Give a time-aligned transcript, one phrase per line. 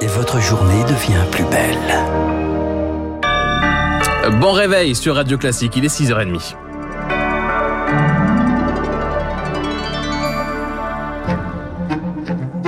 [0.00, 1.94] et votre journée devient plus belle.
[4.40, 6.54] Bon réveil sur Radio Classique, il est 6h30.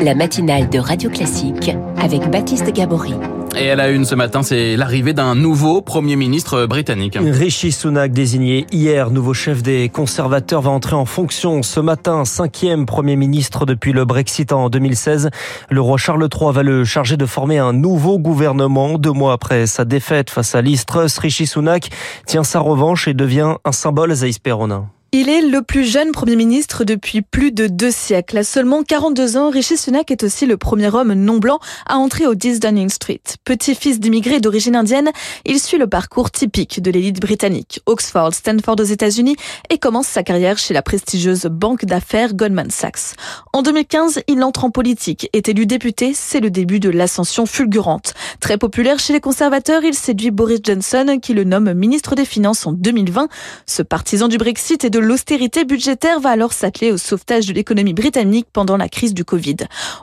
[0.03, 3.15] La matinale de Radio Classique avec Baptiste Gabory.
[3.57, 7.19] Et à la une ce matin, c'est l'arrivée d'un nouveau Premier ministre britannique.
[7.21, 12.87] Rishi Sunak, désigné hier nouveau chef des conservateurs, va entrer en fonction ce matin, cinquième
[12.87, 15.31] Premier ministre depuis le Brexit en 2016.
[15.69, 18.99] Le roi Charles III va le charger de former un nouveau gouvernement.
[18.99, 21.91] Deux mois après sa défaite face à Liz Truss, Sunak
[22.27, 24.89] tient sa revanche et devient un symbole Perronin.
[25.13, 28.39] Il est le plus jeune Premier ministre depuis plus de deux siècles.
[28.39, 32.29] À seulement 42 ans, Rishi Sunak est aussi le premier homme non blanc à entrer
[32.29, 33.21] au 10 Downing Street.
[33.45, 35.11] Petit-fils d'immigrés d'origine indienne,
[35.45, 39.35] il suit le parcours typique de l'élite britannique, Oxford, Stanford aux États-Unis,
[39.69, 43.17] et commence sa carrière chez la prestigieuse banque d'affaires Goldman Sachs.
[43.53, 48.15] En 2015, il entre en politique, est élu député, c'est le début de l'ascension fulgurante.
[48.39, 52.65] Très populaire chez les conservateurs, il séduit Boris Johnson, qui le nomme ministre des Finances
[52.65, 53.29] en 2020.
[53.67, 57.95] Ce partisan du Brexit et de l'austérité budgétaire va alors s'atteler au sauvetage de l'économie
[57.95, 59.57] britannique pendant la crise du Covid.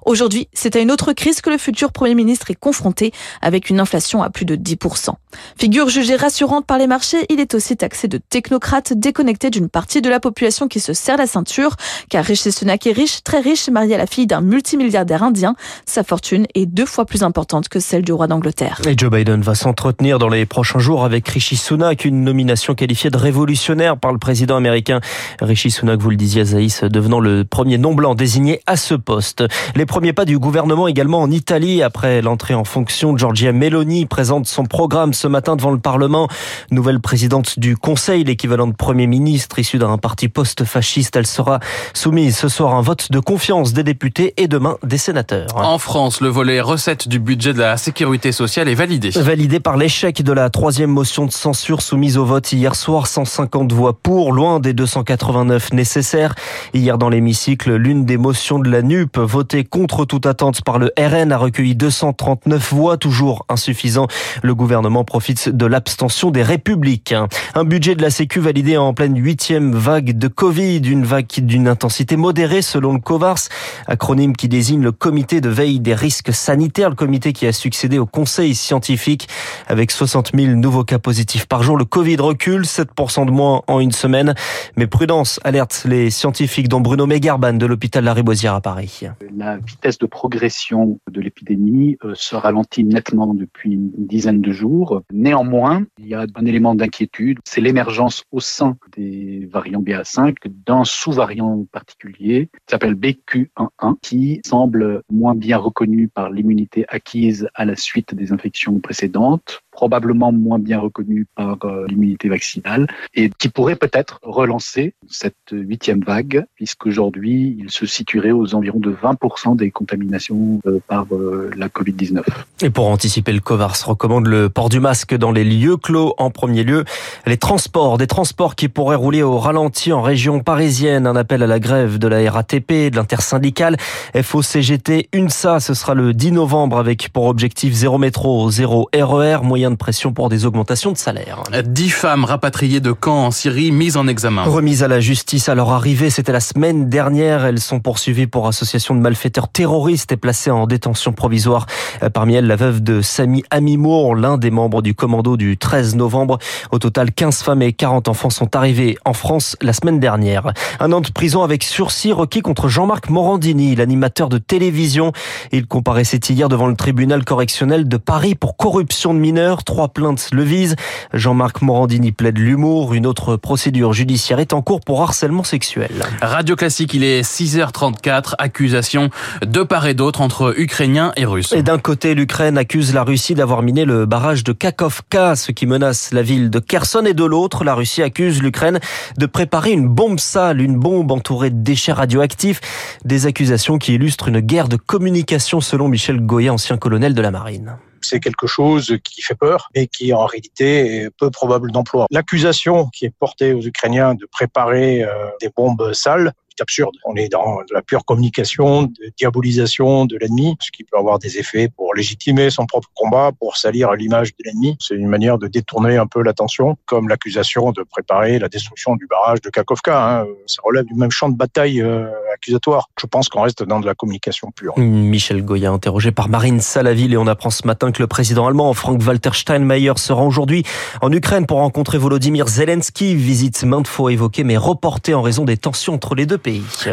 [0.06, 3.80] Aujourd'hui, c'est à une autre crise que le futur Premier ministre est confronté avec une
[3.80, 5.14] inflation à plus de 10%.
[5.58, 10.02] Figure jugée rassurante par les marchés, il est aussi taxé de technocrate déconnecté d'une partie
[10.02, 11.76] de la population qui se serre la ceinture,
[12.10, 15.56] car Rishi Sunak est riche, très riche, marié à la fille d'un multimilliardaire indien.
[15.86, 18.82] Sa fortune est deux fois plus importante que celle du roi d'Angleterre.
[18.88, 23.10] Et Joe Biden va s'entretenir dans les prochains jours avec Rishi Sunak, une nomination qualifiée
[23.10, 25.02] de révolutionnaire par le président américain.
[25.42, 29.44] Rishi Sunak, vous le disiez, Zaïs, devenant le premier non-blanc désigné à ce poste.
[29.76, 33.18] Les premiers pas du gouvernement également en Italie après l'entrée en fonction.
[33.18, 36.28] Giorgia Meloni présente son programme ce matin devant le Parlement.
[36.72, 41.16] Nouvelle présidente du Conseil, l'équivalent de Premier ministre issu d'un parti post-fasciste.
[41.16, 41.60] Elle sera
[41.94, 45.48] soumise ce soir à un vote de confiance des députés et demain des sénateurs.
[45.56, 49.10] En France, le volet recette du budget de la sécurité sociale est validé.
[49.12, 53.08] Validé par l'échec de la troisième motion de censure soumise au vote hier soir.
[53.08, 56.36] 150 voix pour, loin des 289 nécessaires.
[56.74, 60.92] Hier dans l'hémicycle, l'une des motions de la NUP votée contre toute attente par le
[60.98, 64.08] RN a recueilli 239 voix, toujours insuffisant.
[64.42, 67.28] Le gouvernement profite de l'abstention des républicains.
[67.56, 71.68] Un budget de la Sécu validé en pleine huitième vague de Covid, une vague d'une
[71.68, 73.50] intensité modérée selon le COVARS,
[73.88, 77.98] acronyme qui désigne le comité de veille des risques sanitaires, le comité qui a succédé
[77.98, 79.28] au conseil scientifique
[79.68, 81.78] avec 60 000 nouveaux cas positifs par jour.
[81.78, 84.36] Le Covid recule, 7% de moins en une semaine.
[84.76, 89.04] Mais prudence, alerte les scientifiques dont Bruno Mégarban de l'hôpital Lariboisière à Paris.
[89.36, 94.97] La vitesse de progression de l'épidémie euh, se ralentit nettement depuis une dizaine de jours.
[95.12, 100.36] Néanmoins, il y a un élément d'inquiétude, c'est l'émergence au sein des variants BA5
[100.66, 107.66] d'un sous-variant particulier qui s'appelle BQ11 qui semble moins bien reconnu par l'immunité acquise à
[107.66, 113.48] la suite des infections précédentes probablement moins bien reconnu par euh, l'immunité vaccinale et qui
[113.48, 119.70] pourrait peut-être relancer cette huitième vague, puisqu'aujourd'hui, il se situerait aux environs de 20% des
[119.70, 122.24] contaminations euh, par euh, la Covid-19.
[122.64, 126.32] Et pour anticiper, le COVARS recommande le port du masque dans les lieux clos en
[126.32, 126.84] premier lieu.
[127.28, 131.06] Les transports, des transports qui pourraient rouler au ralenti en région parisienne.
[131.06, 133.78] Un appel à la grève de la RATP, de l'intersyndicale
[134.20, 135.60] FOCGT, UNSA.
[135.60, 140.14] Ce sera le 10 novembre avec pour objectif zéro métro, zéro RER, moyen de pression
[140.14, 141.44] pour des augmentations de salaire.
[141.66, 144.44] Dix femmes rapatriées de camps en Syrie mises en examen.
[144.44, 147.46] Remises à la justice à leur arrivée, c'était la semaine dernière.
[147.46, 151.66] Elles sont poursuivies pour association de malfaiteurs terroristes et placées en détention provisoire.
[152.14, 156.40] Parmi elles, la veuve de Sami Amimour, l'un des membres du commando du 13 novembre.
[156.72, 160.52] Au total, 15 femmes et 40 enfants sont arrivés en France la semaine dernière.
[160.80, 165.12] Un an de prison avec sursis requis contre Jean-Marc Morandini, l'animateur de télévision.
[165.52, 169.57] Il comparaissait hier devant le tribunal correctionnel de Paris pour corruption de mineurs.
[169.64, 170.76] Trois plaintes le visent.
[171.14, 172.94] Jean-Marc Morandini plaide l'humour.
[172.94, 175.92] Une autre procédure judiciaire est en cours pour harcèlement sexuel.
[176.22, 178.34] Radio Classique, il est 6h34.
[178.38, 179.10] Accusation
[179.46, 181.54] de part et d'autre entre Ukrainiens et Russes.
[181.54, 185.66] Et d'un côté, l'Ukraine accuse la Russie d'avoir miné le barrage de Kakovka, ce qui
[185.66, 187.06] menace la ville de Kherson.
[187.06, 188.80] Et de l'autre, la Russie accuse l'Ukraine
[189.18, 192.62] de préparer une bombe sale, une bombe entourée de déchets radioactifs.
[193.06, 197.32] Des accusations qui illustrent une guerre de communication selon Michel Goya, ancien colonel de la
[197.32, 197.78] marine
[198.08, 202.06] c'est quelque chose qui fait peur et qui en réalité est peu probable d'emploi.
[202.12, 205.06] L'accusation qui est portée aux Ukrainiens de préparer
[205.42, 206.96] des bombes sales absurde.
[207.06, 211.38] On est dans la pure communication, de diabolisation de l'ennemi, ce qui peut avoir des
[211.38, 214.78] effets pour légitimer son propre combat, pour salir l'image de l'ennemi.
[214.80, 219.08] C'est une manière de détourner un peu l'attention, comme l'accusation de préparer la destruction du
[219.08, 220.22] barrage de Kakovka.
[220.22, 220.26] Hein.
[220.46, 222.90] Ça relève du même champ de bataille euh, accusatoire.
[223.00, 224.74] Je pense qu'on reste dans de la communication pure.
[224.78, 228.74] Michel Goya, interrogé par Marine Salaville, et on apprend ce matin que le président allemand
[228.74, 230.64] Frank-Walter Steinmeier sera aujourd'hui
[231.02, 233.16] en Ukraine pour rencontrer Volodymyr Zelensky.
[233.16, 236.47] Visite maintes fois évoquée, mais reportée en raison des tensions entre les deux pays.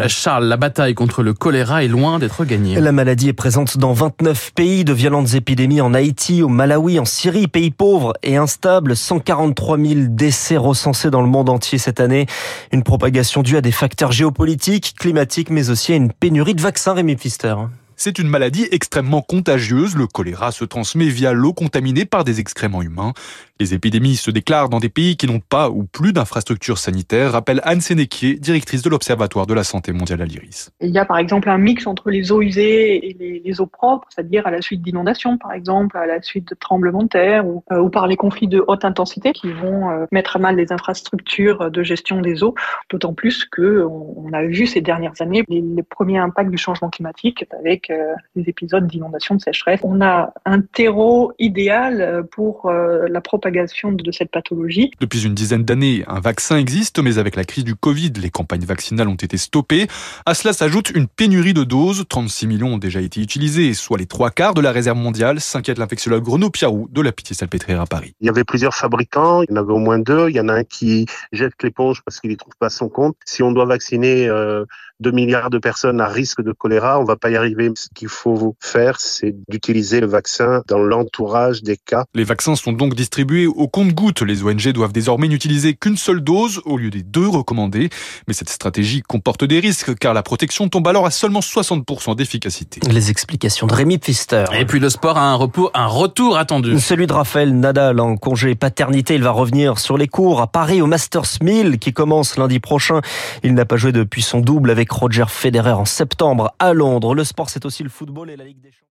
[0.09, 2.81] Charles, la bataille contre le choléra est loin d'être gagnée.
[2.81, 7.05] La maladie est présente dans 29 pays, de violentes épidémies en Haïti, au Malawi, en
[7.05, 8.97] Syrie, pays pauvres et instables.
[8.97, 12.27] 143 000 décès recensés dans le monde entier cette année.
[12.73, 16.95] Une propagation due à des facteurs géopolitiques, climatiques, mais aussi à une pénurie de vaccins,
[16.95, 17.55] Rémi Pfister.
[17.97, 19.97] C'est une maladie extrêmement contagieuse.
[19.97, 23.13] Le choléra se transmet via l'eau contaminée par des excréments humains.
[23.61, 27.61] Les épidémies se déclarent dans des pays qui n'ont pas ou plus d'infrastructures sanitaires, rappelle
[27.63, 30.71] Anne Sénéquier, directrice de l'Observatoire de la santé mondiale à l'IRIS.
[30.81, 34.09] Il y a par exemple un mix entre les eaux usées et les, eaux propres,
[34.11, 37.63] c'est-à-dire à la suite d'inondations par exemple, à la suite de tremblements de terre ou,
[37.71, 41.71] euh, par les conflits de haute intensité qui vont euh, mettre à mal les infrastructures
[41.71, 42.57] de gestion des eaux,
[42.91, 46.91] d'autant plus que on, a vu ces dernières années les, les, premiers impacts du changement
[46.91, 49.81] climatique avec euh, les épisodes d'inondation, de sécheresse.
[49.83, 54.91] On a un terreau idéal pour la propagation de cette pathologie.
[55.01, 58.65] Depuis une dizaine d'années, un vaccin existe, mais avec la crise du Covid, les campagnes
[58.65, 59.87] vaccinales ont été stoppées.
[60.27, 62.05] À cela s'ajoute une pénurie de doses.
[62.09, 65.79] 36 millions ont déjà été utilisés, soit les trois quarts de la réserve mondiale, s'inquiète
[65.79, 68.15] l'infectiologue Renaud Piarou de la Pitié-Salpêtrière à Paris.
[68.21, 70.29] Il y avait plusieurs fabricants, il y en avait au moins deux.
[70.29, 73.17] Il y en a un qui jette l'éponge parce qu'il ne trouve pas son compte.
[73.25, 74.65] Si on doit vacciner euh,
[75.05, 77.71] 2 milliards de personnes à risque de choléra, on va pas y arriver.
[77.77, 82.05] Ce qu'il faut faire, c'est d'utiliser le vaccin dans l'entourage des cas.
[82.15, 84.23] Les vaccins sont donc distribués au compte-gouttes.
[84.23, 87.91] Les ONG doivent désormais n'utiliser qu'une seule dose au lieu des deux recommandées.
[88.27, 92.81] Mais cette stratégie comporte des risques car la protection tombe alors à seulement 60% d'efficacité.
[92.91, 94.45] Les explications de Rémi Pfister.
[94.59, 96.79] Et puis le sport a un, repos, un retour attendu.
[96.81, 99.17] Celui de Raphaël Nadal en congé paternité.
[99.17, 103.03] Il va revenir sur les cours à Paris au Masters 1000 qui commence lundi prochain.
[103.43, 107.15] Il n'a pas joué depuis son double avec Roger Federer en septembre à Londres.
[107.15, 108.81] Le sport, c'est aussi le football et la Ligue des Champions.